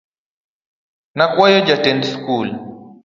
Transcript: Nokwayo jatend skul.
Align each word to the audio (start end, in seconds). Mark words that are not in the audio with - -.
Nokwayo 1.17 1.59
jatend 1.67 2.03
skul. 2.11 2.49